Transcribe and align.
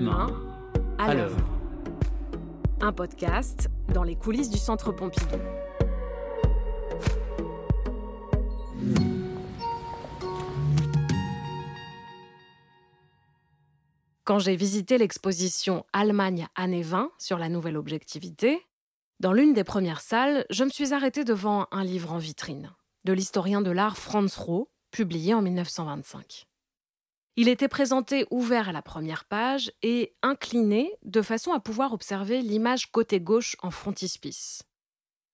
mains, 0.00 0.28
à 0.98 1.14
l'œuvre. 1.14 1.38
Un 2.80 2.92
podcast 2.92 3.68
dans 3.92 4.02
les 4.02 4.16
coulisses 4.16 4.50
du 4.50 4.58
Centre 4.58 4.92
Pompidou. 4.92 5.36
Quand 14.24 14.38
j'ai 14.38 14.56
visité 14.56 14.96
l'exposition 14.96 15.84
Allemagne 15.92 16.46
année 16.54 16.82
20 16.82 17.10
sur 17.18 17.38
la 17.38 17.48
nouvelle 17.48 17.76
objectivité, 17.76 18.60
dans 19.18 19.32
l'une 19.32 19.52
des 19.52 19.64
premières 19.64 20.00
salles, 20.00 20.46
je 20.50 20.64
me 20.64 20.70
suis 20.70 20.94
arrêtée 20.94 21.24
devant 21.24 21.66
un 21.72 21.84
livre 21.84 22.12
en 22.12 22.18
vitrine 22.18 22.72
de 23.04 23.12
l'historien 23.12 23.60
de 23.60 23.70
l'art 23.70 23.96
Franz 23.96 24.38
Roh, 24.38 24.70
publié 24.90 25.34
en 25.34 25.42
1925. 25.42 26.49
Il 27.36 27.48
était 27.48 27.68
présenté 27.68 28.26
ouvert 28.30 28.68
à 28.68 28.72
la 28.72 28.82
première 28.82 29.24
page 29.24 29.72
et 29.82 30.14
incliné 30.22 30.92
de 31.04 31.22
façon 31.22 31.52
à 31.52 31.60
pouvoir 31.60 31.92
observer 31.92 32.42
l'image 32.42 32.90
côté 32.90 33.20
gauche 33.20 33.56
en 33.62 33.70
frontispice. 33.70 34.62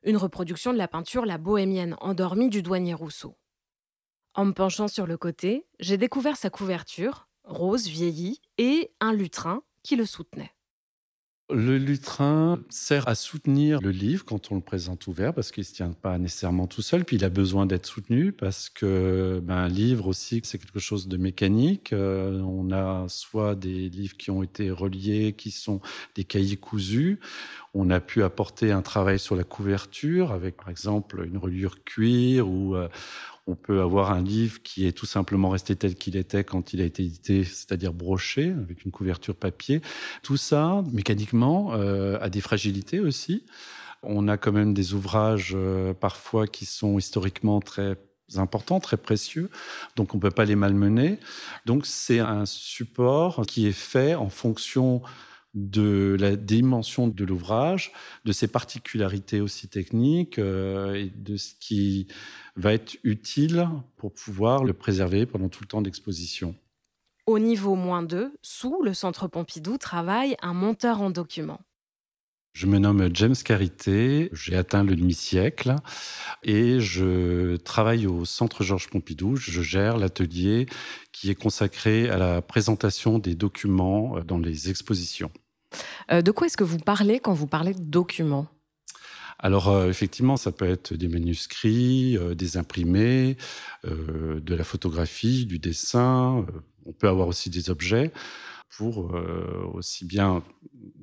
Une 0.03 0.17
reproduction 0.17 0.73
de 0.73 0.79
la 0.79 0.89
peinture 0.89 1.27
La 1.27 1.39
Bohémienne 1.39 1.97
endormie 2.01 2.51
du 2.51 2.63
douanier 2.63 2.95
Rousseau. 2.95 3.37
En 4.35 4.45
me 4.45 4.53
penchant 4.53 4.89
sur 4.89 5.07
le 5.07 5.17
côté, 5.17 5.67
j'ai 5.81 5.97
découvert 5.97 6.37
sa 6.37 6.51
couverture, 6.51 7.27
rose 7.45 7.89
vieillie, 7.89 8.43
et 8.59 8.93
un 9.01 9.13
lutrin 9.13 9.63
qui 9.83 9.97
le 9.97 10.05
soutenait. 10.05 10.56
Le 11.49 11.79
lutrin 11.79 12.59
sert 12.71 13.07
à 13.07 13.15
soutenir 13.15 13.81
le 13.81 13.93
livre 13.93 14.25
quand 14.25 14.51
on 14.51 14.57
le 14.57 14.61
présente 14.61 15.07
ouvert 15.07 15.33
parce 15.33 15.53
qu'il 15.53 15.61
ne 15.61 15.67
se 15.67 15.75
tient 15.75 15.93
pas 15.93 16.19
nécessairement 16.19 16.67
tout 16.67 16.83
seul, 16.83 17.05
puis 17.05 17.19
il 17.19 17.25
a 17.25 17.29
besoin 17.29 17.67
d'être 17.67 17.87
soutenu 17.87 18.33
parce 18.33 18.69
que 18.69 19.41
ben, 19.45 19.55
un 19.55 19.69
livre 19.69 20.09
aussi, 20.09 20.41
c'est 20.43 20.59
quelque 20.59 20.81
chose 20.81 21.07
de 21.07 21.17
mécanique. 21.17 21.93
Euh, 21.93 22.41
on 22.41 22.73
a 22.73 23.07
soit 23.09 23.55
des 23.55 23.89
livres 23.89 24.17
qui 24.17 24.33
ont 24.33 24.43
été 24.43 24.73
reliés, 24.73 25.35
qui 25.35 25.53
sont 25.53 25.81
des 26.17 26.25
cahiers 26.25 26.57
cousus. 26.57 27.21
On 27.75 27.91
a 27.91 28.01
pu 28.01 28.25
apporter 28.25 28.73
un 28.73 28.83
travail 28.83 29.21
sur 29.21 29.37
la 29.37 29.45
couverture 29.45 30.33
avec, 30.33 30.57
par 30.57 30.69
exemple, 30.69 31.25
une 31.25 31.39
reliure 31.39 31.85
cuir 31.85 32.49
ou 32.49 32.75
euh, 32.75 32.89
on 33.47 33.55
peut 33.55 33.81
avoir 33.81 34.11
un 34.11 34.23
livre 34.23 34.61
qui 34.63 34.87
est 34.87 34.93
tout 34.93 35.07
simplement 35.07 35.51
resté 35.51 35.77
tel 35.77 35.95
qu'il 35.95 36.17
était 36.17 36.45
quand 36.45 36.73
il 36.73 36.81
a 36.81 36.85
été 36.85 37.05
édité, 37.05 37.45
c'est-à-dire 37.45 37.93
broché, 37.93 38.51
avec 38.51 38.85
une 38.85 38.91
couverture 38.91 39.37
papier. 39.37 39.81
Tout 40.23 40.37
ça, 40.37 40.83
mécaniquement, 40.93 41.75
euh, 41.75 42.19
a 42.21 42.29
des 42.29 42.41
fragilités 42.41 43.01
aussi. 43.01 43.45
On 44.03 44.29
a 44.29 44.37
quand 44.37 44.53
même 44.53 44.75
des 44.75 44.95
ouvrages 44.95 45.53
euh, 45.55 45.95
parfois 45.95 46.47
qui 46.47 46.67
sont 46.67 46.99
historiquement 46.99 47.61
très 47.61 47.97
importants, 48.35 48.81
très 48.81 48.97
précieux, 48.97 49.51
donc 49.95 50.15
on 50.15 50.17
ne 50.17 50.23
peut 50.23 50.33
pas 50.33 50.45
les 50.45 50.57
malmener. 50.57 51.21
Donc 51.65 51.87
c'est 51.87 52.19
un 52.19 52.45
support 52.45 53.47
qui 53.47 53.69
est 53.69 53.73
fait 53.73 54.17
en 54.17 54.29
fonction 54.29 55.03
de 55.57 56.17
la 56.21 56.37
dimension 56.37 57.09
de 57.09 57.25
l'ouvrage, 57.25 57.93
de 58.27 58.33
ses 58.33 58.47
particularités 58.47 59.41
aussi 59.41 59.69
techniques 59.69 60.39
euh, 60.39 60.95
et 60.95 61.11
de 61.11 61.37
ce 61.37 61.55
qui 61.59 62.07
va 62.57 62.75
être 62.75 62.97
utile 63.03 63.69
pour 63.97 64.13
pouvoir 64.13 64.65
le 64.65 64.75
préserver 64.75 65.25
pendant 65.25 65.49
tout 65.49 65.63
le 65.63 65.69
temps 65.69 65.83
d'exposition. 65.83 66.55
Au 67.25 67.39
niveau 67.39 67.75
moins 67.75 68.03
2, 68.03 68.33
sous 68.43 68.83
le 68.83 68.95
Centre 68.95 69.29
Pompidou 69.29 69.79
travaille 69.79 70.37
un 70.43 70.53
monteur 70.53 71.01
en 71.01 71.11
documents. 71.11 71.61
Je 72.53 72.67
me 72.67 72.79
nomme 72.79 73.11
James 73.13 73.35
Carité, 73.35 74.31
j'ai 74.33 74.57
atteint 74.57 74.85
le 74.85 74.95
demi-siècle 74.95 75.75
et 76.43 76.81
je 76.81 77.57
travaille 77.57 78.07
au 78.07 78.25
Centre 78.25 78.63
Georges 78.63 78.89
Pompidou. 78.89 79.37
Je 79.37 79.61
gère 79.61 79.99
l'atelier 79.99 80.67
qui 81.13 81.31
est 81.31 81.35
consacré 81.35 82.09
à 82.09 82.17
la 82.17 82.41
présentation 82.41 83.19
des 83.19 83.35
documents 83.35 84.21
dans 84.21 84.39
les 84.39 84.71
expositions. 84.71 85.31
Euh, 86.11 86.23
de 86.23 86.31
quoi 86.31 86.47
est-ce 86.47 86.57
que 86.57 86.65
vous 86.65 86.79
parlez 86.79 87.21
quand 87.21 87.33
vous 87.33 87.47
parlez 87.47 87.75
de 87.75 87.83
documents? 87.83 88.47
Alors 89.39 89.69
euh, 89.69 89.89
effectivement, 89.89 90.37
ça 90.37 90.53
peut 90.53 90.69
être 90.69 90.95
des 90.95 91.09
manuscrits, 91.09 92.17
euh, 92.17 92.35
des 92.35 92.57
imprimés, 92.57 93.37
de 93.85 94.55
la 94.55 94.65
photographie, 94.65 95.47
du 95.47 95.59
dessin. 95.59 96.45
on 96.87 96.93
peut 96.93 97.09
avoir 97.09 97.29
aussi 97.29 97.51
des 97.51 97.71
objets 97.71 98.13
pour 98.77 99.15
aussi 99.73 100.05
bien, 100.05 100.43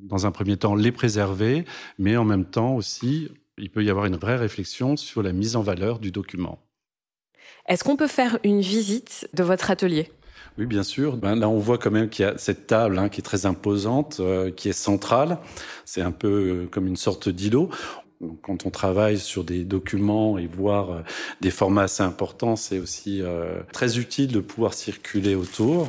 dans 0.03 0.27
un 0.27 0.31
premier 0.31 0.57
temps, 0.57 0.75
les 0.75 0.91
préserver, 0.91 1.65
mais 1.97 2.17
en 2.17 2.25
même 2.25 2.45
temps 2.45 2.75
aussi, 2.75 3.29
il 3.57 3.71
peut 3.71 3.83
y 3.83 3.89
avoir 3.89 4.05
une 4.05 4.17
vraie 4.17 4.35
réflexion 4.35 4.97
sur 4.97 5.23
la 5.23 5.31
mise 5.31 5.55
en 5.55 5.61
valeur 5.61 5.99
du 5.99 6.11
document. 6.11 6.59
Est-ce 7.67 7.83
qu'on 7.83 7.95
peut 7.95 8.07
faire 8.07 8.37
une 8.43 8.61
visite 8.61 9.29
de 9.33 9.43
votre 9.43 9.71
atelier? 9.71 10.11
Oui, 10.57 10.67
bien 10.67 10.83
sûr. 10.83 11.17
Ben, 11.17 11.35
là, 11.35 11.49
on 11.49 11.57
voit 11.57 11.79
quand 11.79 11.89
même 11.89 12.09
qu'il 12.09 12.25
y 12.25 12.27
a 12.27 12.37
cette 12.37 12.67
table 12.67 12.99
hein, 12.99 13.09
qui 13.09 13.21
est 13.21 13.23
très 13.23 13.45
imposante, 13.47 14.17
euh, 14.19 14.51
qui 14.51 14.69
est 14.69 14.73
centrale. 14.73 15.39
C'est 15.83 16.01
un 16.01 16.11
peu 16.11 16.27
euh, 16.27 16.67
comme 16.67 16.85
une 16.85 16.95
sorte 16.95 17.27
d'îlot. 17.27 17.69
Quand 18.43 18.65
on 18.65 18.69
travaille 18.69 19.17
sur 19.17 19.43
des 19.43 19.65
documents 19.65 20.37
et 20.37 20.45
voir 20.47 20.91
euh, 20.91 21.01
des 21.41 21.49
formats 21.49 21.83
assez 21.83 22.03
importants, 22.03 22.55
c'est 22.55 22.79
aussi 22.79 23.21
très 23.73 23.97
utile 23.97 24.31
de 24.31 24.39
pouvoir 24.39 24.73
circuler 24.73 25.35
autour. 25.35 25.87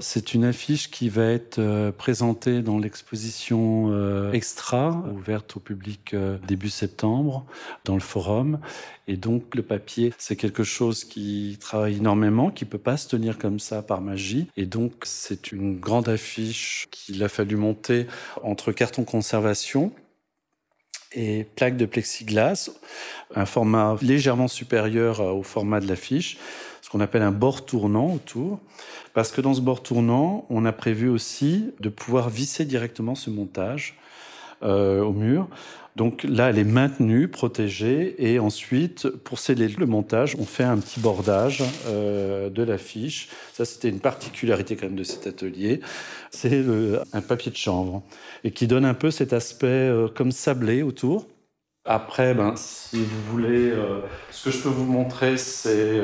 C'est 0.00 0.34
une 0.34 0.44
affiche 0.44 0.90
qui 0.90 1.08
va 1.08 1.24
être 1.24 1.58
euh, 1.58 1.92
présentée 1.92 2.62
dans 2.62 2.78
l'exposition 2.78 3.88
euh, 3.90 4.32
Extra, 4.32 5.04
ouverte 5.12 5.56
au 5.56 5.60
public 5.60 6.14
euh, 6.14 6.38
début 6.46 6.70
septembre, 6.70 7.46
dans 7.84 7.94
le 7.94 8.00
forum. 8.00 8.58
Et 9.08 9.16
donc, 9.16 9.54
le 9.54 9.62
papier, 9.62 10.12
c'est 10.18 10.36
quelque 10.36 10.64
chose 10.64 11.04
qui 11.04 11.58
travaille 11.60 11.96
énormément, 11.96 12.50
qui 12.50 12.64
peut 12.64 12.78
pas 12.78 12.96
se 12.96 13.08
tenir 13.08 13.38
comme 13.38 13.58
ça 13.58 13.82
par 13.82 14.00
magie. 14.00 14.48
Et 14.56 14.66
donc, 14.66 14.92
c'est 15.04 15.52
une 15.52 15.78
grande 15.78 16.08
affiche 16.08 16.88
qu'il 16.90 17.22
a 17.22 17.28
fallu 17.28 17.56
monter 17.56 18.06
entre 18.42 18.72
carton 18.72 19.04
conservation 19.04 19.92
et 21.12 21.44
plaque 21.56 21.76
de 21.76 21.86
plexiglas, 21.86 22.70
un 23.34 23.46
format 23.46 23.96
légèrement 24.00 24.46
supérieur 24.46 25.20
au 25.20 25.42
format 25.42 25.80
de 25.80 25.88
l'affiche 25.88 26.38
qu'on 26.90 27.00
appelle 27.00 27.22
un 27.22 27.30
bord 27.30 27.64
tournant 27.64 28.12
autour, 28.12 28.58
parce 29.14 29.30
que 29.30 29.40
dans 29.40 29.54
ce 29.54 29.60
bord 29.60 29.82
tournant, 29.82 30.44
on 30.50 30.64
a 30.64 30.72
prévu 30.72 31.08
aussi 31.08 31.72
de 31.78 31.88
pouvoir 31.88 32.30
visser 32.30 32.64
directement 32.64 33.14
ce 33.14 33.30
montage 33.30 33.96
euh, 34.62 35.00
au 35.00 35.12
mur. 35.12 35.48
Donc 35.94 36.24
là, 36.24 36.50
elle 36.50 36.58
est 36.58 36.64
maintenue, 36.64 37.28
protégée, 37.28 38.14
et 38.18 38.38
ensuite, 38.40 39.08
pour 39.08 39.38
sceller 39.38 39.68
le 39.68 39.86
montage, 39.86 40.36
on 40.38 40.44
fait 40.44 40.64
un 40.64 40.78
petit 40.78 40.98
bordage 40.98 41.62
euh, 41.86 42.50
de 42.50 42.62
l'affiche. 42.62 43.28
Ça, 43.52 43.64
c'était 43.64 43.88
une 43.88 44.00
particularité 44.00 44.74
quand 44.74 44.86
même 44.86 44.96
de 44.96 45.04
cet 45.04 45.26
atelier. 45.26 45.80
C'est 46.30 46.64
un 47.12 47.20
papier 47.20 47.52
de 47.52 47.56
chanvre, 47.56 48.02
et 48.42 48.50
qui 48.50 48.66
donne 48.66 48.84
un 48.84 48.94
peu 48.94 49.12
cet 49.12 49.32
aspect 49.32 49.66
euh, 49.66 50.08
comme 50.08 50.32
sablé 50.32 50.82
autour. 50.82 51.26
Après, 51.84 52.34
ben, 52.34 52.54
si 52.56 53.02
vous 53.02 53.22
voulez, 53.30 53.72
ce 54.30 54.44
que 54.44 54.50
je 54.50 54.62
peux 54.62 54.68
vous 54.68 54.84
montrer, 54.84 55.38
c'est 55.38 56.02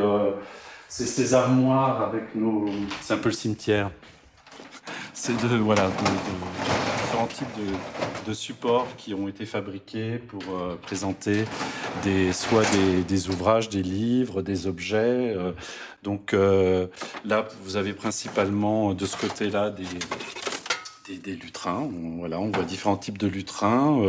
c'est 0.89 1.07
ces 1.07 1.35
armoires 1.35 2.03
avec 2.03 2.35
nos. 2.35 2.69
C'est 3.01 3.15
un 3.15 3.19
peu 3.19 3.29
le 3.29 3.35
cimetière. 3.35 3.91
C'est 5.13 5.37
de, 5.43 5.57
voilà, 5.57 5.91
différents 7.03 7.27
types 7.27 7.47
de, 8.27 8.33
supports 8.33 8.87
qui 8.97 9.15
ont 9.15 9.29
été 9.29 9.47
fabriqués 9.47 10.19
pour 10.19 10.43
euh, 10.51 10.77
présenter 10.83 11.45
des, 12.03 12.33
soit 12.33 12.65
des, 13.09 13.29
ouvrages, 13.29 13.69
des 13.69 13.83
livres, 13.83 14.43
des 14.43 14.67
objets. 14.67 15.35
Euh. 15.37 15.53
donc 16.03 16.35
euh, 16.35 16.87
là, 17.25 17.49
vous 17.65 17.77
avez 17.77 17.93
principalement 17.93 18.95
de 18.95 19.07
ce 19.07 19.17
côté-là 19.17 19.71
des, 19.71 21.17
des, 21.17 21.35
lutrins. 21.35 21.89
voilà, 22.19 22.39
on 22.39 22.51
voit 22.51 22.65
différents 22.65 22.97
types 22.97 23.19
de 23.19 23.29
lutrins. 23.29 24.03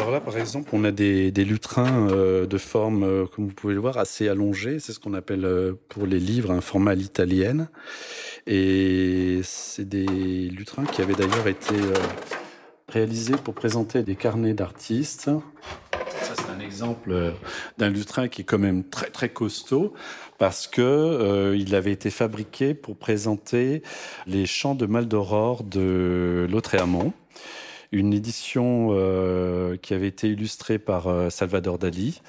Alors 0.00 0.12
là, 0.12 0.20
par 0.22 0.38
exemple, 0.38 0.70
on 0.72 0.82
a 0.84 0.92
des, 0.92 1.30
lutrins 1.30 2.08
euh, 2.08 2.46
de 2.46 2.56
forme, 2.56 3.02
euh, 3.02 3.26
comme 3.26 3.48
vous 3.48 3.52
pouvez 3.52 3.74
le 3.74 3.80
voir, 3.80 3.98
assez 3.98 4.28
allongés. 4.28 4.78
C'est 4.78 4.94
ce 4.94 4.98
qu'on 4.98 5.12
appelle 5.12 5.44
euh, 5.44 5.74
pour 5.90 6.06
les 6.06 6.18
livres 6.18 6.52
un 6.52 6.62
format 6.62 6.94
l'italienne. 6.94 7.68
Et 8.46 9.40
c'est 9.44 9.86
des 9.86 10.06
lutrins 10.06 10.86
qui 10.86 11.02
avaient 11.02 11.12
d'ailleurs 11.12 11.46
été 11.46 11.74
réalisés 12.88 13.34
pour 13.44 13.52
présenter 13.52 14.02
des 14.02 14.16
carnets 14.16 14.54
d'artistes. 14.54 15.30
Ça, 16.22 16.34
c'est 16.34 16.50
un 16.50 16.60
exemple 16.60 17.34
d'un 17.76 17.90
lutrin 17.90 18.28
qui 18.28 18.40
est 18.40 18.44
quand 18.44 18.58
même 18.58 18.84
très 18.84 19.10
très 19.10 19.28
costaud 19.28 19.92
parce 20.38 20.66
que 20.66 21.54
il 21.54 21.74
avait 21.74 21.92
été 21.92 22.08
fabriqué 22.08 22.72
pour 22.72 22.96
présenter 22.96 23.82
les 24.26 24.46
chants 24.46 24.74
de 24.74 24.86
Maldoror 24.86 25.62
de 25.62 26.46
Lautréamont 26.50 27.12
une 27.92 28.12
édition 28.12 28.88
euh, 28.92 29.76
qui 29.76 29.94
avait 29.94 30.08
été 30.08 30.28
illustrée 30.28 30.78
par 30.78 31.08
euh, 31.08 31.30
Salvador 31.30 31.78
Dali. 31.78 32.20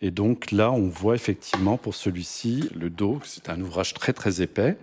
Et 0.00 0.10
donc 0.10 0.50
là, 0.50 0.72
on 0.72 0.88
voit 0.88 1.14
effectivement 1.14 1.76
pour 1.76 1.94
celui-ci 1.94 2.68
le 2.74 2.90
dos, 2.90 3.20
c'est 3.24 3.48
un 3.48 3.60
ouvrage 3.60 3.94
très 3.94 4.12
très 4.12 4.42
épais, 4.42 4.76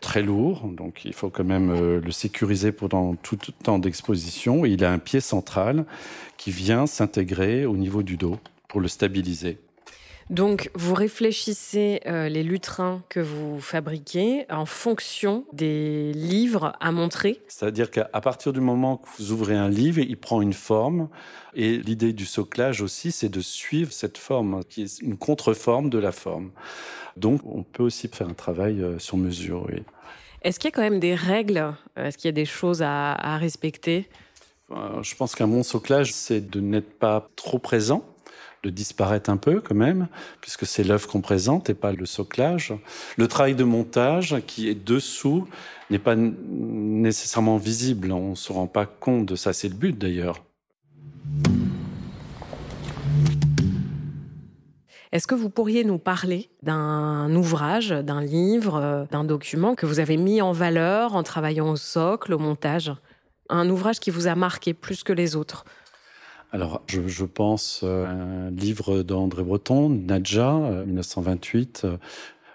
très 0.00 0.22
lourd, 0.22 0.66
donc 0.68 1.04
il 1.04 1.12
faut 1.12 1.28
quand 1.28 1.44
même 1.44 1.70
euh, 1.70 2.00
le 2.00 2.10
sécuriser 2.10 2.72
pendant 2.72 3.14
tout 3.16 3.36
temps 3.62 3.78
d'exposition. 3.78 4.64
il 4.64 4.82
a 4.84 4.92
un 4.92 4.98
pied 4.98 5.20
central 5.20 5.84
qui 6.38 6.50
vient 6.50 6.86
s'intégrer 6.86 7.66
au 7.66 7.76
niveau 7.76 8.02
du 8.02 8.16
dos 8.16 8.38
pour 8.68 8.80
le 8.80 8.88
stabiliser. 8.88 9.58
Donc, 10.28 10.70
vous 10.74 10.94
réfléchissez 10.94 12.00
euh, 12.06 12.28
les 12.28 12.42
lutrins 12.42 13.02
que 13.08 13.20
vous 13.20 13.60
fabriquez 13.60 14.44
en 14.50 14.66
fonction 14.66 15.44
des 15.52 16.12
livres 16.14 16.72
à 16.80 16.90
montrer 16.90 17.40
C'est-à-dire 17.46 17.92
qu'à 17.92 18.04
partir 18.20 18.52
du 18.52 18.60
moment 18.60 18.96
que 18.96 19.08
vous 19.18 19.30
ouvrez 19.30 19.54
un 19.54 19.68
livre, 19.68 20.00
il 20.00 20.16
prend 20.16 20.42
une 20.42 20.52
forme. 20.52 21.08
Et 21.54 21.78
l'idée 21.78 22.12
du 22.12 22.26
soclage 22.26 22.82
aussi, 22.82 23.12
c'est 23.12 23.28
de 23.28 23.40
suivre 23.40 23.92
cette 23.92 24.18
forme, 24.18 24.64
qui 24.68 24.82
est 24.82 25.00
une 25.00 25.16
contreforme 25.16 25.90
de 25.90 25.98
la 25.98 26.10
forme. 26.10 26.50
Donc, 27.16 27.42
on 27.44 27.62
peut 27.62 27.84
aussi 27.84 28.08
faire 28.08 28.28
un 28.28 28.34
travail 28.34 28.82
euh, 28.82 28.98
sur 28.98 29.16
mesure, 29.16 29.64
oui. 29.68 29.84
Est-ce 30.42 30.58
qu'il 30.58 30.68
y 30.68 30.72
a 30.72 30.74
quand 30.74 30.82
même 30.82 31.00
des 31.00 31.14
règles 31.14 31.72
Est-ce 31.96 32.18
qu'il 32.18 32.28
y 32.28 32.30
a 32.30 32.32
des 32.32 32.44
choses 32.44 32.82
à, 32.82 33.12
à 33.12 33.36
respecter? 33.36 34.08
Je 34.70 35.14
pense 35.14 35.34
qu'un 35.34 35.46
bon 35.46 35.62
soclage, 35.62 36.12
c'est 36.12 36.50
de 36.50 36.60
n'être 36.60 36.98
pas 36.98 37.28
trop 37.36 37.58
présent 37.58 38.04
de 38.66 38.70
disparaître 38.70 39.30
un 39.30 39.36
peu 39.36 39.60
quand 39.60 39.76
même, 39.76 40.08
puisque 40.40 40.66
c'est 40.66 40.82
l'œuvre 40.82 41.06
qu'on 41.06 41.20
présente 41.20 41.70
et 41.70 41.74
pas 41.74 41.92
le 41.92 42.04
soclage. 42.04 42.74
Le 43.16 43.28
travail 43.28 43.54
de 43.54 43.62
montage 43.62 44.36
qui 44.46 44.68
est 44.68 44.74
dessous 44.74 45.46
n'est 45.90 46.00
pas 46.00 46.16
nécessairement 46.16 47.58
visible, 47.58 48.10
on 48.10 48.30
ne 48.30 48.34
se 48.34 48.52
rend 48.52 48.66
pas 48.66 48.86
compte 48.86 49.24
de 49.26 49.36
ça, 49.36 49.52
c'est 49.52 49.68
le 49.68 49.76
but 49.76 49.96
d'ailleurs. 49.96 50.42
Est-ce 55.12 55.28
que 55.28 55.36
vous 55.36 55.48
pourriez 55.48 55.84
nous 55.84 55.98
parler 55.98 56.50
d'un 56.64 57.32
ouvrage, 57.36 57.90
d'un 57.90 58.20
livre, 58.20 59.06
d'un 59.12 59.22
document 59.22 59.76
que 59.76 59.86
vous 59.86 60.00
avez 60.00 60.16
mis 60.16 60.42
en 60.42 60.50
valeur 60.50 61.14
en 61.14 61.22
travaillant 61.22 61.70
au 61.70 61.76
socle, 61.76 62.34
au 62.34 62.38
montage? 62.38 62.92
Un 63.48 63.70
ouvrage 63.70 64.00
qui 64.00 64.10
vous 64.10 64.26
a 64.26 64.34
marqué 64.34 64.74
plus 64.74 65.04
que 65.04 65.12
les 65.12 65.36
autres? 65.36 65.64
Alors, 66.52 66.82
je, 66.86 67.24
pense 67.24 67.82
à 67.82 67.86
euh, 67.86 68.48
un 68.48 68.50
livre 68.50 69.02
d'André 69.02 69.42
Breton, 69.42 69.88
Nadja, 69.88 70.52
1928, 70.86 71.82
euh, 71.84 71.88
euh, 71.88 71.96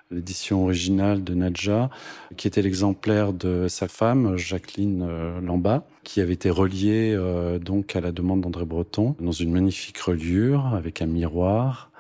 l'édition 0.09 0.63
originale 0.63 1.23
de 1.23 1.33
Nadja, 1.33 1.89
qui 2.37 2.47
était 2.47 2.61
l'exemplaire 2.61 3.33
de 3.33 3.67
sa 3.67 3.87
femme, 3.87 4.37
Jacqueline 4.37 5.07
Lamba, 5.41 5.85
qui 6.03 6.19
avait 6.19 6.33
été 6.33 6.49
relié 6.49 7.17
donc 7.61 7.95
à 7.95 8.01
la 8.01 8.11
demande 8.11 8.41
d'André 8.41 8.65
Breton 8.65 9.15
dans 9.21 9.31
une 9.31 9.51
magnifique 9.51 9.99
reliure 9.99 10.73
avec 10.75 11.01
un 11.01 11.05
miroir. 11.05 11.91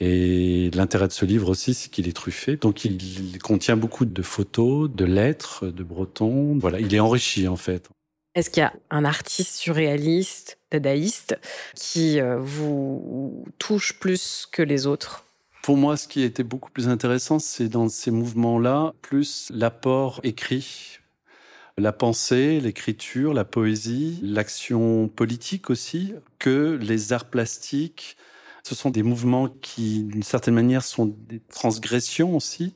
Et 0.00 0.70
l'intérêt 0.74 1.06
de 1.06 1.12
ce 1.12 1.24
livre 1.24 1.48
aussi, 1.48 1.74
c'est 1.74 1.90
qu'il 1.90 2.08
est 2.08 2.12
truffé. 2.12 2.56
Donc, 2.56 2.84
il 2.84 3.38
contient 3.40 3.76
beaucoup 3.76 4.04
de 4.04 4.22
photos, 4.22 4.90
de 4.90 5.04
lettres 5.04 5.66
de 5.66 5.84
Breton. 5.84 6.58
Voilà, 6.58 6.80
il 6.80 6.92
est 6.92 7.00
enrichi 7.00 7.46
en 7.46 7.56
fait. 7.56 7.88
Est-ce 8.34 8.48
qu'il 8.50 8.60
y 8.60 8.64
a 8.64 8.72
un 8.90 9.04
artiste 9.04 9.56
surréaliste, 9.56 10.58
dadaïste, 10.70 11.38
qui 11.74 12.20
euh, 12.20 12.38
vous 12.38 13.44
touche 13.58 13.98
plus 13.98 14.46
que 14.50 14.62
les 14.62 14.86
autres? 14.86 15.24
Pour 15.62 15.76
moi, 15.76 15.96
ce 15.96 16.06
qui 16.06 16.22
été 16.22 16.42
beaucoup 16.44 16.70
plus 16.70 16.88
intéressant, 16.88 17.38
c'est 17.38 17.68
dans 17.68 17.88
ces 17.88 18.10
mouvements-là, 18.10 18.94
plus 19.02 19.50
l'apport 19.52 20.20
écrit, 20.22 21.00
la 21.76 21.92
pensée, 21.92 22.60
l'écriture, 22.60 23.34
la 23.34 23.44
poésie, 23.44 24.20
l'action 24.22 25.08
politique 25.08 25.68
aussi, 25.68 26.14
que 26.38 26.78
les 26.80 27.12
arts 27.12 27.30
plastiques. 27.30 28.16
Ce 28.62 28.74
sont 28.74 28.90
des 28.90 29.02
mouvements 29.02 29.48
qui, 29.48 30.04
d'une 30.04 30.22
certaine 30.22 30.54
manière, 30.54 30.84
sont 30.84 31.06
des 31.06 31.40
transgressions 31.40 32.36
aussi. 32.36 32.74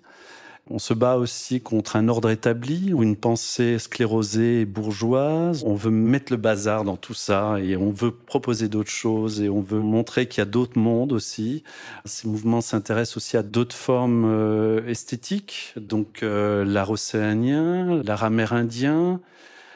On 0.71 0.79
se 0.79 0.95
bat 0.95 1.17
aussi 1.17 1.61
contre 1.61 1.97
un 1.97 2.09
ordre 2.09 2.31
établi 2.31 2.95
ou 2.95 3.03
une 3.03 3.17
pensée 3.17 3.79
sclérosée 3.79 4.63
et 4.63 4.65
bourgeoise. 4.65 5.63
On 5.67 5.75
veut 5.75 5.91
mettre 5.91 6.33
le 6.33 6.39
bazar 6.39 6.85
dans 6.85 6.97
tout 6.97 7.13
ça 7.13 7.61
et 7.61 7.77
on 7.77 7.91
veut 7.91 8.11
proposer 8.11 8.69
d'autres 8.69 8.91
choses 8.91 9.43
et 9.43 9.51
on 9.51 9.61
veut 9.61 9.81
montrer 9.81 10.27
qu'il 10.27 10.39
y 10.39 10.43
a 10.43 10.47
d'autres 10.47 10.79
mondes 10.79 11.13
aussi. 11.13 11.65
Ces 12.07 12.29
mouvements 12.29 12.63
s'intéressent 12.63 13.19
aussi 13.19 13.37
à 13.37 13.43
d'autres 13.43 13.77
formes 13.77 14.25
euh, 14.25 14.89
esthétiques, 14.89 15.75
donc 15.77 16.23
euh, 16.23 16.65
l'art 16.65 16.91
océanien, 16.91 18.03
l'art 18.03 18.25
amérindien, 18.25 19.21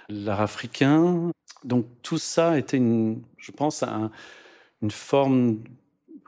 l'art 0.08 0.41
africain. 0.41 1.31
Donc 1.64 1.84
tout 2.02 2.19
ça 2.19 2.58
était, 2.58 2.79
une, 2.79 3.20
je 3.37 3.52
pense, 3.52 3.84
une 4.81 4.91
forme 4.91 5.58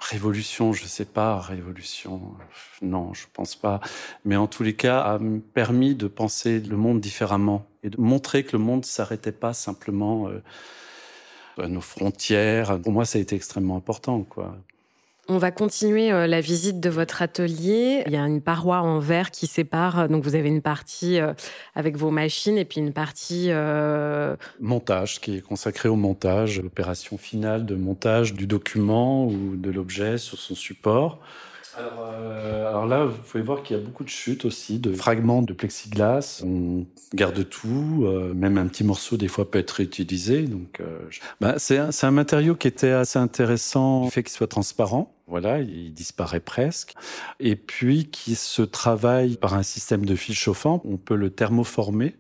Révolution, 0.00 0.72
je 0.72 0.86
sais 0.86 1.04
pas, 1.04 1.38
révolution, 1.40 2.34
non, 2.80 3.12
je 3.12 3.26
pense 3.32 3.54
pas. 3.54 3.80
Mais 4.24 4.36
en 4.36 4.46
tous 4.46 4.62
les 4.62 4.74
cas, 4.74 5.00
a 5.00 5.18
permis 5.52 5.94
de 5.94 6.06
penser 6.08 6.58
le 6.58 6.76
monde 6.76 7.00
différemment 7.00 7.66
et 7.82 7.90
de 7.90 8.00
montrer 8.00 8.42
que 8.44 8.56
le 8.56 8.62
monde 8.62 8.84
s'arrêtait 8.86 9.30
pas 9.30 9.52
simplement 9.52 10.28
euh, 10.28 10.42
à 11.58 11.68
nos 11.68 11.82
frontières. 11.82 12.80
Pour 12.80 12.92
moi, 12.92 13.04
ça 13.04 13.18
a 13.18 13.20
été 13.20 13.36
extrêmement 13.36 13.76
important, 13.76 14.22
quoi. 14.22 14.56
On 15.32 15.38
va 15.38 15.52
continuer 15.52 16.10
euh, 16.10 16.26
la 16.26 16.40
visite 16.40 16.80
de 16.80 16.90
votre 16.90 17.22
atelier. 17.22 18.02
Il 18.06 18.12
y 18.12 18.16
a 18.16 18.26
une 18.26 18.40
paroi 18.40 18.78
en 18.78 18.98
verre 18.98 19.30
qui 19.30 19.46
sépare. 19.46 20.08
Donc 20.08 20.24
vous 20.24 20.34
avez 20.34 20.48
une 20.48 20.60
partie 20.60 21.20
euh, 21.20 21.34
avec 21.76 21.96
vos 21.96 22.10
machines 22.10 22.58
et 22.58 22.64
puis 22.64 22.80
une 22.80 22.92
partie 22.92 23.46
euh, 23.50 24.34
montage 24.58 25.20
qui 25.20 25.36
est 25.36 25.40
consacrée 25.40 25.88
au 25.88 25.94
montage, 25.94 26.60
l'opération 26.60 27.16
finale 27.16 27.64
de 27.64 27.76
montage 27.76 28.34
du 28.34 28.48
document 28.48 29.24
ou 29.24 29.54
de 29.54 29.70
l'objet 29.70 30.18
sur 30.18 30.36
son 30.36 30.56
support. 30.56 31.20
Alors, 31.76 32.86
là, 32.86 33.04
vous 33.04 33.18
pouvez 33.18 33.42
voir 33.42 33.62
qu'il 33.62 33.76
y 33.76 33.80
a 33.80 33.82
beaucoup 33.82 34.04
de 34.04 34.08
chutes 34.08 34.44
aussi, 34.44 34.78
de 34.78 34.92
fragments 34.92 35.42
de 35.42 35.52
plexiglas. 35.52 36.42
On 36.44 36.86
garde 37.14 37.48
tout, 37.48 38.06
même 38.34 38.58
un 38.58 38.66
petit 38.66 38.84
morceau 38.84 39.16
des 39.16 39.28
fois 39.28 39.50
peut 39.50 39.58
être 39.58 39.70
réutilisé. 39.70 40.42
Donc, 40.42 40.80
bah, 41.40 41.54
c'est 41.58 41.78
un, 41.78 41.90
un, 42.02 42.10
matériau 42.10 42.54
qui 42.54 42.68
était 42.68 42.90
assez 42.90 43.18
intéressant, 43.18 44.08
fait 44.10 44.22
qu'il 44.22 44.32
soit 44.32 44.46
transparent. 44.46 45.14
Voilà, 45.30 45.60
il 45.60 45.94
disparaît 45.94 46.40
presque. 46.40 46.94
Et 47.38 47.54
puis 47.54 48.06
qui 48.06 48.34
se 48.34 48.62
travaille 48.62 49.36
par 49.36 49.54
un 49.54 49.62
système 49.62 50.04
de 50.04 50.16
fil 50.16 50.34
chauffant. 50.34 50.82
On 50.84 50.96
peut 50.96 51.14
le 51.14 51.30
thermoformer, 51.30 52.16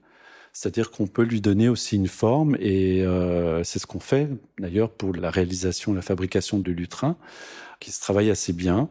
c'est-à-dire 0.52 0.90
qu'on 0.90 1.06
peut 1.06 1.22
lui 1.22 1.40
donner 1.40 1.68
aussi 1.68 1.96
une 1.96 2.08
forme. 2.08 2.56
Et 2.60 3.02
euh, 3.02 3.62
c'est 3.64 3.78
ce 3.78 3.86
qu'on 3.86 4.00
fait 4.00 4.28
d'ailleurs 4.58 4.90
pour 4.90 5.14
la 5.14 5.30
réalisation, 5.30 5.92
la 5.92 6.02
fabrication 6.02 6.58
de 6.58 6.72
lutrin, 6.72 7.16
qui 7.80 7.92
se 7.92 8.00
travaille 8.00 8.30
assez 8.30 8.52
bien. 8.52 8.88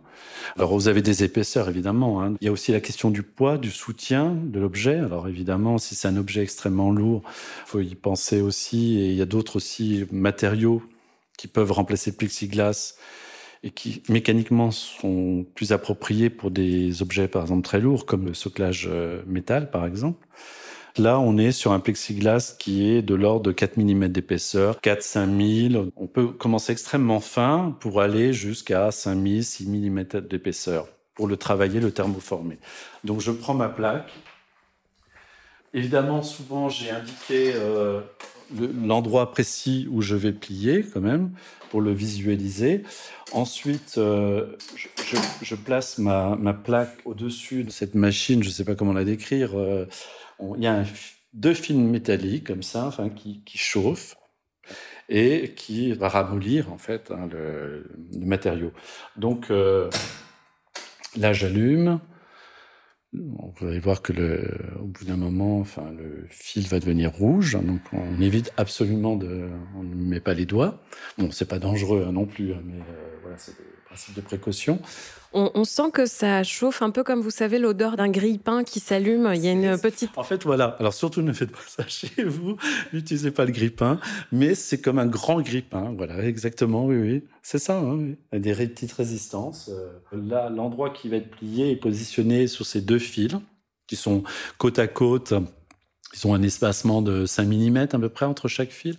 Alors 0.58 0.74
vous 0.74 0.88
avez 0.88 1.02
des 1.02 1.24
épaisseurs 1.24 1.70
évidemment. 1.70 2.24
Hein. 2.24 2.36
Il 2.42 2.46
y 2.46 2.48
a 2.48 2.52
aussi 2.52 2.72
la 2.72 2.82
question 2.82 3.12
du 3.12 3.24
poids, 3.24 3.58
du 3.58 3.70
soutien 3.70 4.36
de 4.36 4.60
l'objet. 4.60 4.98
Alors 4.98 5.28
évidemment, 5.28 5.78
si 5.78 5.96
c'est 5.96 6.08
un 6.08 6.18
objet 6.18 6.42
extrêmement 6.42 6.92
lourd, 6.92 7.22
faut 7.66 7.80
y 7.80 7.96
penser 7.96 8.42
aussi. 8.42 9.00
Et 9.00 9.10
il 9.10 9.16
y 9.16 9.22
a 9.22 9.26
d'autres 9.28 9.57
aussi 9.57 10.06
matériaux 10.12 10.81
qui 11.38 11.48
peuvent 11.48 11.72
remplacer 11.72 12.12
le 12.12 12.18
plexiglas 12.18 12.95
et 13.64 13.72
qui 13.72 14.02
mécaniquement 14.10 14.72
sont 14.72 15.45
plus 15.54 15.72
appropriés 15.72 16.30
pour 16.30 16.50
des 16.50 17.02
objets 17.02 17.28
par 17.28 17.44
exemple 17.44 17.62
très 17.62 17.80
lourds 17.80 18.06
comme 18.06 18.26
le 18.26 18.33
soclage 18.33 18.88
euh, 18.90 19.22
métal 19.28 19.69
par 19.69 19.86
exemple. 19.86 20.26
Là, 20.98 21.19
on 21.19 21.38
est 21.38 21.52
sur 21.52 21.72
un 21.72 21.80
plexiglas 21.80 22.56
qui 22.58 22.90
est 22.90 23.02
de 23.02 23.16
l'ordre 23.16 23.42
de 23.42 23.52
4 23.52 23.78
mm 23.78 24.08
d'épaisseur, 24.08 24.78
4-5 24.81 25.72
000. 25.72 25.86
On 25.96 26.08
peut 26.08 26.28
commencer 26.28 26.72
extrêmement 26.72 27.19
fin 27.19 27.76
pour 27.80 28.02
aller 28.02 28.34
jusqu'à 28.34 28.92
5 28.92 29.22
000, 29.28 29.42
6 29.42 29.68
mm 29.68 30.04
d'épaisseur 30.22 30.88
pour 31.14 31.28
le 31.28 31.38
travailler, 31.38 31.80
le 31.80 31.92
thermoformer. 31.92 32.58
Donc 33.04 33.19
je 33.22 33.31
prends 33.31 33.54
ma 33.54 33.69
plaque. 33.69 34.12
Évidemment, 35.74 36.24
souvent 36.24 36.69
j'ai 36.69 36.90
indiqué 36.90 37.52
euh, 37.56 38.02
l'endroit 38.84 39.31
précis 39.31 39.88
où 39.92 40.02
je 40.02 40.16
vais 40.16 40.31
plier 40.31 40.84
quand 40.84 41.02
même 41.02 41.31
pour 41.69 41.81
le 41.81 41.92
visualiser. 41.92 42.84
Ensuite, 43.31 43.96
euh, 43.98 44.56
je, 45.44 45.56
place 45.56 46.00
ma, 46.00 46.36
plaque 46.54 46.98
au-dessus 47.06 47.64
de 47.64 47.69
cette 47.69 47.96
machine, 47.96 48.42
je 48.42 48.50
ne 48.50 48.54
sais 48.54 48.66
pas 48.66 48.76
comment 48.76 48.94
la 48.94 49.04
décrire. 49.04 49.58
Euh, 49.60 49.86
il 50.58 50.64
y 50.64 50.68
a 50.68 50.84
deux 51.34 51.54
films 51.54 51.90
métalliques 51.90 52.48
comme 52.48 52.64
ça, 52.64 52.92
qui, 53.16 53.44
chauffent 53.58 54.16
et 55.10 55.54
qui 55.56 55.94
va 55.94 56.10
ramollir 56.10 56.72
en 56.72 56.78
fait 56.78 57.12
hein, 57.12 57.28
le, 57.31 57.90
matériau. 58.19 58.72
Donc 59.18 59.52
euh, 59.52 59.90
là, 61.18 61.34
j'allume. 61.34 62.00
Vous 63.12 63.66
allez 63.66 63.80
voir 63.80 64.04
que 64.04 64.14
au 64.80 64.86
bout 64.86 65.04
d'un 65.06 65.18
moment, 65.18 65.60
enfin, 65.60 65.92
le 65.98 66.28
fil 66.30 66.68
va 66.68 66.80
devenir 66.80 67.12
rouge, 67.12 67.54
donc 67.54 67.81
on 67.92 68.22
évite 68.22 68.54
absolument 68.56 69.16
de, 69.16 69.50
on 69.76 69.81
ne 69.81 69.96
met 69.96 70.19
pas 70.19 70.36
les 70.36 70.46
doigts. 70.46 70.84
Bon, 71.18 71.31
c'est 71.31 71.48
pas 71.48 71.58
dangereux 71.58 72.06
hein, 72.08 72.12
non 72.12 72.28
plus, 72.28 72.54
hein, 72.54 72.62
mais 72.64 72.80
euh, 72.80 73.18
voilà, 73.24 73.36
c'est 73.40 73.58
des 73.58 73.79
principes 73.90 74.16
de 74.16 74.22
précaution. 74.22 74.80
On, 75.31 75.64
sent 75.64 75.92
que 75.94 76.08
ça 76.08 76.44
chauffe 76.44 76.81
un 76.81 76.90
peu 76.90 77.04
comme 77.04 77.22
vous 77.22 77.30
savez 77.30 77.60
l'odeur 77.60 77.98
d'un 77.98 78.10
grille-pain 78.10 78.64
qui 78.64 78.80
s'allume. 78.80 79.31
Il 79.36 79.46
y 79.46 79.48
a 79.48 79.52
une 79.52 79.80
petite. 79.80 80.10
En 80.16 80.24
fait, 80.24 80.44
voilà. 80.44 80.76
Alors 80.80 80.94
surtout, 80.94 81.22
ne 81.22 81.34
faites 81.34 81.52
pas 81.52 81.60
ça 81.68 81.84
chez 81.88 82.24
vous. 82.24 82.56
N'utilisez 82.94 83.30
pas 83.30 83.46
le 83.46 83.52
grille-pain, 83.52 84.00
mais 84.31 84.56
c'est 84.56 84.81
comme 84.81 84.98
un 84.98 85.06
grand 85.06 85.42
grille-pain. 85.42 85.94
Voilà, 85.96 86.24
exactement. 86.24 86.86
Oui, 86.86 86.98
oui, 86.98 87.24
c'est 87.44 87.60
ça. 87.60 87.78
Hein, 87.78 88.16
oui. 88.34 88.40
Des 88.40 88.54
petites 88.56 88.94
résistances. 88.94 89.69
Euh, 89.72 90.00
là, 90.14 90.50
l'endroit 90.50 90.90
qui 90.90 91.10
va 91.10 91.18
être 91.18 91.30
plié 91.30 91.72
est 91.72 91.76
positionné 91.76 92.48
sur 92.48 92.66
ces 92.66 92.81
deux 92.81 93.00
fils 93.00 93.36
qui 93.86 93.96
sont 93.96 94.24
côte 94.58 94.80
à 94.80 94.88
côte. 94.88 95.34
Ils 96.16 96.28
ont 96.28 96.34
un 96.34 96.42
espacement 96.42 97.04
de 97.04 97.28
5 97.28 97.46
mm 97.46 97.78
à 97.78 98.00
peu 98.00 98.10
près 98.10 98.26
entre 98.26 98.48
chaque 98.48 98.72
fil. 98.72 98.98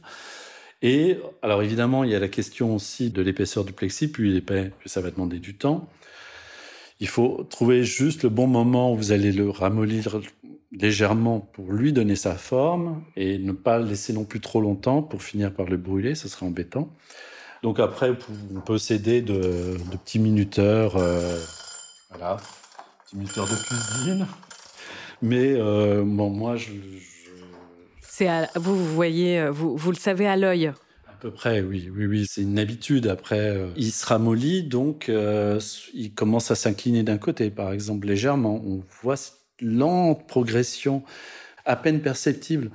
Et 0.82 1.18
alors 1.42 1.62
évidemment, 1.62 2.04
il 2.04 2.10
y 2.10 2.14
a 2.14 2.18
la 2.18 2.28
question 2.28 2.74
aussi 2.74 3.10
de 3.10 3.22
l'épaisseur 3.22 3.64
du 3.64 3.72
plexi. 3.72 4.10
Plus 4.10 4.30
il 4.30 4.34
est 4.34 4.38
épais, 4.38 4.72
plus 4.78 4.88
ça 4.88 5.00
va 5.00 5.10
demander 5.10 5.38
du 5.38 5.54
temps. 5.54 5.88
Il 7.00 7.08
faut 7.08 7.46
trouver 7.48 7.84
juste 7.84 8.22
le 8.22 8.28
bon 8.28 8.46
moment 8.46 8.92
où 8.92 8.96
vous 8.96 9.12
allez 9.12 9.32
le 9.32 9.48
ramollir 9.48 10.20
légèrement 10.72 11.40
pour 11.40 11.72
lui 11.72 11.92
donner 11.92 12.16
sa 12.16 12.34
forme 12.34 13.02
et 13.16 13.38
ne 13.38 13.52
pas 13.52 13.78
le 13.78 13.86
laisser 13.86 14.12
non 14.12 14.24
plus 14.24 14.40
trop 14.40 14.60
longtemps 14.60 15.02
pour 15.02 15.22
finir 15.22 15.52
par 15.52 15.66
le 15.66 15.76
brûler, 15.76 16.14
ce 16.14 16.28
serait 16.28 16.46
embêtant. 16.46 16.90
Donc 17.62 17.80
après, 17.80 18.12
on 18.54 18.60
peut 18.60 18.78
s'aider 18.78 19.20
de, 19.20 19.76
petits 19.90 20.18
minuteurs, 20.18 20.96
euh, 20.96 21.38
voilà, 22.10 22.38
minuteurs 23.12 23.46
de 23.46 23.54
cuisine. 23.54 24.26
Mais 25.22 25.54
euh, 25.56 26.02
bon, 26.04 26.30
moi, 26.30 26.56
je, 26.56 26.70
vous, 28.56 28.84
voyez, 28.94 29.40
euh, 29.40 29.50
vous, 29.50 29.90
le 29.90 29.96
savez 29.96 30.26
à 30.26 30.36
l'œil. 30.36 30.66
À 30.66 31.12
peu 31.20 31.30
près, 31.30 31.60
oui, 31.60 31.90
oui, 31.94 32.06
oui, 32.06 32.26
c'est 32.28 32.42
une 32.42 32.58
habitude. 32.58 33.06
Après, 33.06 33.56
il 33.76 33.92
se 33.92 34.06
ramollit, 34.06 34.62
donc 34.62 35.10
il 35.92 36.14
commence 36.14 36.50
à 36.50 36.54
s'incliner 36.54 37.02
d'un 37.02 37.18
côté, 37.18 37.50
par 37.50 37.72
exemple, 37.72 38.06
légèrement. 38.06 38.62
On 38.64 38.82
voit 39.02 39.16
lente 39.60 40.26
progression, 40.26 41.02
à 41.64 41.76
peine 41.76 42.00
perceptible. 42.00 42.70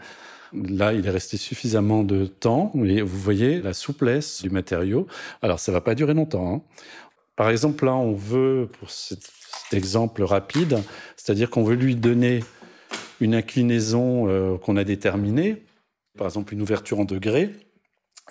Là, 0.54 0.94
il 0.94 1.06
est 1.06 1.12
resté 1.12 1.38
suffisamment 1.38 2.04
de 2.04 2.26
temps 2.26 2.72
vous 2.74 3.06
voyez 3.20 3.62
la 3.62 3.74
souplesse 3.74 4.42
du 4.42 4.50
matériau. 4.50 5.08
Alors, 5.42 5.60
ça 5.60 5.72
va 5.72 5.82
pas 5.82 5.96
durer 5.96 6.14
longtemps. 6.14 6.54
Hein. 6.54 6.62
Par 7.36 7.50
exemple, 7.50 7.86
là, 7.86 7.96
on 7.96 8.14
veut, 8.14 8.70
pour 8.80 8.90
cet, 8.90 9.32
exemple 9.74 10.24
rapide, 10.24 10.80
c'est-à-dire 11.18 11.50
qu'on 11.50 11.64
veut 11.64 11.76
lui 11.76 11.96
donner 11.96 12.44
une 13.22 13.36
inclinaison 13.36 14.28
euh, 14.28 14.58
qu'on 14.58 14.78
a 14.78 14.84
déterminée, 14.84 15.64
par 16.18 16.28
exemple 16.28 16.54
une 16.54 16.62
ouverture 16.62 17.00
en 17.00 17.06
degrés, 17.06 17.52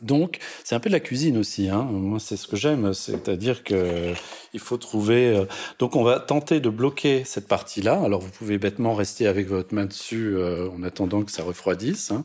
donc, 0.03 0.39
c'est 0.65 0.75
un 0.75 0.81
peu 0.81 0.91
de 0.91 0.95
la 0.95 1.01
cuisine 1.01 1.39
aussi. 1.39 1.69
Hein. 1.69 1.83
Moi, 1.85 2.19
c'est 2.19 2.37
ce 2.37 2.49
que 2.49 2.57
j'aime, 2.57 2.93
c'est-à-dire 2.95 3.63
que 3.63 4.13
il 4.53 4.59
faut 4.59 4.77
trouver. 4.77 5.29
Euh, 5.29 5.45
donc, 5.79 5.95
on 5.95 6.03
va 6.03 6.19
tenter 6.19 6.59
de 6.59 6.69
bloquer 6.69 7.23
cette 7.25 7.47
partie-là. 7.47 8.01
Alors, 8.03 8.21
vous 8.21 8.31
pouvez 8.31 8.59
bêtement 8.59 8.95
rester 8.95 9.29
avec 9.29 9.47
votre 9.47 9.73
main 9.73 9.87
dessus 9.87 10.35
euh, 10.35 10.69
en 10.71 10.83
attendant 10.83 11.23
que 11.23 11.31
ça 11.31 11.45
refroidisse, 11.45 12.11
hein. 12.11 12.25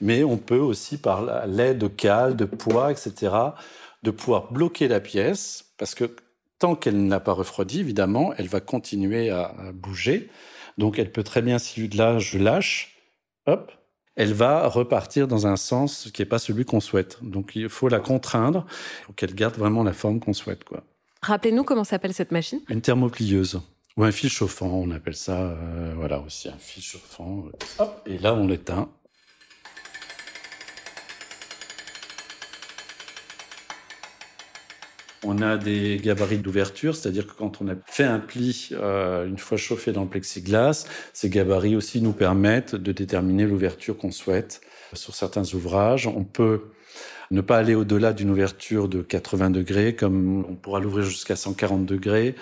mais 0.00 0.22
on 0.22 0.36
peut 0.36 0.58
aussi, 0.58 0.96
par 0.96 1.46
l'aide 1.46 1.78
de 1.78 1.88
cale, 1.88 2.36
de 2.36 2.44
poids, 2.44 2.92
etc., 2.92 3.34
de 4.04 4.12
pouvoir 4.12 4.52
bloquer 4.52 4.86
la 4.86 5.00
pièce, 5.00 5.72
parce 5.76 5.96
que 5.96 6.14
tant 6.60 6.76
qu'elle 6.76 7.04
n'a 7.04 7.18
pas 7.18 7.32
refroidi, 7.32 7.80
évidemment, 7.80 8.32
elle 8.38 8.46
va 8.46 8.60
continuer 8.60 9.30
à 9.30 9.52
bouger. 9.74 10.30
Donc, 10.78 10.98
elle 10.98 11.12
peut 11.12 11.24
très 11.24 11.42
bien, 11.42 11.58
si 11.58 11.88
là 11.88 12.18
je 12.18 12.38
lâche, 12.38 12.96
hop, 13.46 13.72
elle 14.18 14.32
va 14.32 14.66
repartir 14.66 15.28
dans 15.28 15.46
un 15.46 15.56
sens 15.56 16.10
qui 16.12 16.20
n'est 16.20 16.26
pas 16.26 16.40
celui 16.40 16.64
qu'on 16.64 16.80
souhaite. 16.80 17.18
Donc 17.22 17.52
il 17.54 17.68
faut 17.68 17.88
la 17.88 18.00
contraindre 18.00 18.66
pour 19.06 19.14
qu'elle 19.14 19.34
garde 19.34 19.56
vraiment 19.56 19.84
la 19.84 19.92
forme 19.92 20.18
qu'on 20.18 20.32
souhaite. 20.32 20.64
Quoi. 20.64 20.82
Rappelez-nous 21.22 21.62
comment 21.62 21.84
s'appelle 21.84 22.12
cette 22.12 22.32
machine? 22.32 22.60
Une 22.68 22.80
plieuse 22.80 23.60
ou 23.96 24.04
un 24.04 24.12
fil 24.12 24.28
chauffant, 24.30 24.66
on 24.66 24.90
appelle 24.90 25.16
ça. 25.16 25.36
Euh, 25.36 25.92
voilà 25.96 26.20
aussi 26.20 26.48
un 26.48 26.58
fil 26.58 26.82
chauffant. 26.82 27.44
Hop, 27.78 28.02
et 28.06 28.18
là 28.18 28.34
on 28.34 28.46
l'éteint. 28.46 28.88
On 35.24 35.42
a 35.42 35.56
des 35.56 35.98
gabarits 36.02 36.38
d'ouverture, 36.38 36.94
c'est-à-dire 36.94 37.26
que 37.26 37.32
quand 37.32 37.60
on 37.60 37.68
a 37.68 37.74
fait 37.86 38.04
un 38.04 38.20
pli, 38.20 38.70
euh, 38.72 39.26
une 39.26 39.38
fois 39.38 39.56
chauffé 39.58 39.92
dans 39.92 40.02
le 40.02 40.08
plexiglas, 40.08 40.86
ces 41.12 41.28
gabarits 41.28 41.74
aussi 41.74 42.00
nous 42.00 42.12
permettent 42.12 42.76
de 42.76 42.92
déterminer 42.92 43.44
l'ouverture 43.44 43.96
qu'on 43.96 44.12
souhaite. 44.12 44.60
Sur 44.94 45.14
certains 45.14 45.42
ouvrages, 45.54 46.06
on 46.06 46.24
peut 46.24 46.62
ne 47.30 47.40
pas 47.40 47.58
aller 47.58 47.74
au-delà 47.74 48.12
d'une 48.12 48.30
ouverture 48.30 48.88
de 48.88 49.02
80 49.02 49.50
degrés, 49.50 49.94
comme 49.94 50.44
on 50.48 50.54
pourra 50.54 50.80
l'ouvrir 50.80 51.04
jusqu'à 51.04 51.36
140 51.36 51.84
degrés 51.86 52.34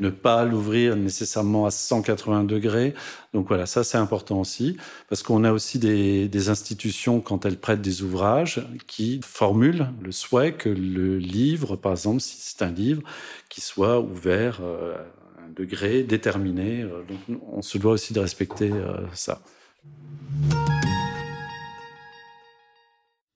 ne 0.00 0.10
pas 0.10 0.44
l'ouvrir 0.44 0.96
nécessairement 0.96 1.66
à 1.66 1.70
180 1.70 2.44
degrés. 2.44 2.94
Donc 3.32 3.48
voilà, 3.48 3.66
ça 3.66 3.84
c'est 3.84 3.98
important 3.98 4.40
aussi, 4.40 4.76
parce 5.08 5.22
qu'on 5.22 5.44
a 5.44 5.52
aussi 5.52 5.78
des, 5.78 6.48
institutions, 6.48 7.20
quand 7.20 7.46
elles 7.46 7.58
prêtent 7.58 7.80
des 7.80 8.02
ouvrages, 8.02 8.66
qui 8.86 9.20
formulent 9.22 9.88
le 10.02 10.10
souhait 10.10 10.52
que 10.52 10.68
le 10.68 11.18
livre, 11.18 11.76
par 11.76 11.92
exemple, 11.92 12.20
si 12.20 12.36
c'est 12.38 12.62
un 12.62 12.72
livre, 12.72 13.02
qui 13.48 13.60
soit 13.60 14.00
ouvert 14.00 14.58
euh, 14.62 14.96
à 15.38 15.44
un 15.44 15.48
degré 15.54 16.02
déterminé. 16.02 16.82
Donc 16.82 17.38
on 17.52 17.62
se 17.62 17.78
doit 17.78 17.92
aussi 17.92 18.12
de 18.12 18.20
respecter 18.20 18.72
euh, 18.72 18.96
ça. 19.14 19.40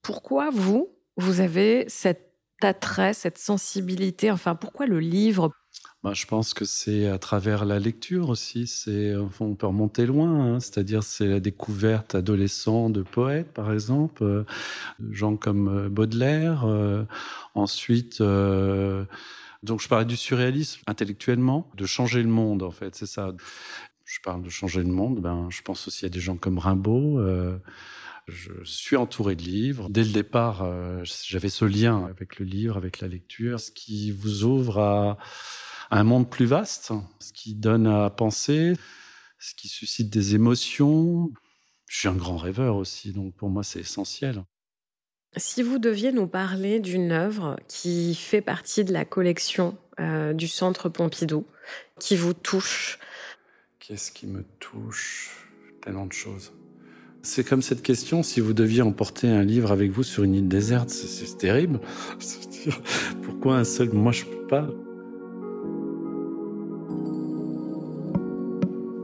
Pourquoi 0.02 0.50
vous, 0.50 0.96
vous 1.16 1.40
avez 1.40 1.85
cet 1.88 2.32
attrait, 2.62 3.14
cette 3.14 3.38
sensibilité, 3.38 4.30
enfin 4.30 4.54
pourquoi 4.54 4.87
le 4.87 5.00
livre? 5.00 5.50
Bah, 6.02 6.12
je 6.14 6.26
pense 6.26 6.54
que 6.54 6.64
c'est 6.64 7.08
à 7.08 7.18
travers 7.18 7.64
la 7.64 7.78
lecture 7.78 8.28
aussi. 8.28 8.70
On 9.40 9.54
peut 9.54 9.66
remonter 9.66 10.06
loin, 10.06 10.54
hein. 10.54 10.61
c'est-à-dire 10.61 11.02
c'est 11.02 11.26
la 11.26 11.40
découverte 11.40 12.14
adolescent 12.14 12.90
de 12.90 13.02
poètes, 13.02 13.52
par 13.52 13.73
exemple, 13.73 14.23
euh, 14.23 14.44
gens 15.11 15.37
comme 15.37 15.68
euh, 15.68 15.88
Baudelaire. 15.88 16.64
Euh, 16.64 17.04
ensuite, 17.54 18.20
donc 18.20 19.80
je 19.80 19.88
parlais 19.88 20.04
du 20.04 20.16
surréalisme 20.16 20.82
intellectuellement, 20.87 21.68
de 21.76 21.87
changer 21.87 22.23
le 22.23 22.28
monde 22.28 22.62
en 22.62 22.70
fait, 22.70 22.94
c'est 22.94 23.06
ça. 23.06 23.32
Je 24.04 24.20
parle 24.23 24.42
de 24.42 24.49
changer 24.49 24.82
le 24.82 24.92
monde. 24.92 25.20
Ben, 25.20 25.49
je 25.50 25.62
pense 25.62 25.88
aussi 25.88 26.06
à 26.06 26.08
des 26.08 26.20
gens 26.20 26.37
comme 26.37 26.58
Rimbaud. 26.58 27.20
Je 28.28 28.52
suis 28.64 28.97
entouré 28.97 29.37
de 29.37 29.42
livres. 29.42 29.88
Dès 29.88 30.02
le 30.02 30.11
départ, 30.11 30.66
j'avais 31.04 31.49
ce 31.49 31.64
lien 31.64 32.04
avec 32.06 32.38
le 32.38 32.45
livre, 32.45 32.76
avec 32.76 33.00
la 33.00 33.09
lecture, 33.09 33.61
ce 33.61 33.71
qui 33.71 34.11
vous 34.11 34.42
ouvre 34.45 34.78
à 34.78 35.18
un 35.90 36.04
monde 36.04 36.28
plus 36.28 36.47
vaste, 36.47 36.92
ce 37.21 37.33
qui 37.33 37.54
donne 37.54 37.87
à 37.87 38.11
penser, 38.11 38.75
ce 39.38 39.54
qui 39.54 39.68
suscite 39.68 40.11
des 40.11 40.35
émotions. 40.35 41.30
Je 41.88 41.99
suis 41.99 42.09
un 42.09 42.16
grand 42.16 42.37
rêveur 42.37 42.76
aussi, 42.76 43.12
donc 43.12 43.35
pour 43.35 43.49
moi 43.49 43.62
c'est 43.62 43.80
essentiel. 43.80 44.45
Si 45.37 45.62
vous 45.62 45.78
deviez 45.78 46.12
nous 46.12 46.26
parler 46.26 46.80
d'une 46.80 47.12
œuvre 47.12 47.61
qui 47.68 48.14
fait 48.14 48.40
partie 48.40 48.85
de 48.85 48.92
la 48.92 49.04
collection 49.04 49.78
euh, 50.00 50.33
du 50.33 50.49
Centre 50.49 50.88
Pompidou, 50.88 51.47
qui 52.00 52.16
vous 52.16 52.33
touche? 52.33 52.99
Qu'est-ce 53.78 54.11
qui 54.11 54.26
me 54.26 54.42
touche? 54.59 55.47
Tellement 55.83 56.06
de 56.06 56.12
choses. 56.12 56.52
C'est 57.26 57.42
comme 57.42 57.61
cette 57.61 57.83
question, 57.83 58.23
si 58.23 58.38
vous 58.38 58.52
deviez 58.52 58.83
emporter 58.83 59.28
un 59.28 59.42
livre 59.42 59.73
avec 59.73 59.90
vous 59.90 60.04
sur 60.04 60.23
une 60.23 60.37
île 60.37 60.47
déserte, 60.47 60.90
c'est 60.90 61.37
terrible. 61.37 61.80
Pourquoi 63.23 63.56
un 63.56 63.64
seul 63.64 63.92
Moi, 63.92 64.12
je 64.12 64.25
peux 64.25 64.47
pas? 64.47 64.68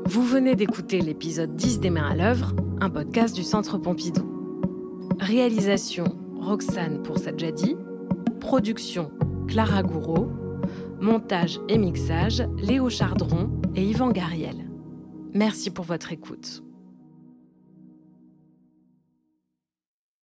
Vous 0.07 0.23
venez 0.23 0.55
d'écouter 0.55 1.01
l'épisode 1.01 1.57
10 1.57 1.81
des 1.81 1.91
mains 1.91 2.11
à 2.13 2.15
l'œuvre, 2.15 2.55
un 2.81 2.91
podcast 2.91 3.35
du 3.35 3.43
Centre 3.43 3.77
Pompidou. 3.77 5.11
Réalisation 5.19 6.05
Roxane 6.37 7.03
pour 7.03 7.19
Sadjadi. 7.19 7.77
Production 8.39 9.11
Clara 9.49 9.83
Gouraud. 9.83 10.31
Montage 11.01 11.59
et 11.69 11.77
mixage 11.77 12.45
Léo 12.57 12.89
Chardron 12.89 13.51
et 13.75 13.83
Yvan 13.83 14.13
Gariel. 14.13 14.71
Merci 15.35 15.71
pour 15.71 15.85
votre 15.85 16.13
écoute. 16.13 16.63